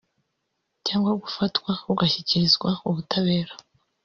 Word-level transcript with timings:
cyangwa 0.87 1.11
gufatwa 1.23 1.71
ugashyikirizwa 1.91 2.69
ubutabera 2.89 3.53